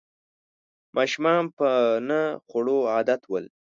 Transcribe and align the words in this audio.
ماشومان 0.97 1.43
په 1.57 1.69
نه 2.09 2.21
خوړو 2.47 2.77
عادت 2.93 3.21
ول 3.27 3.45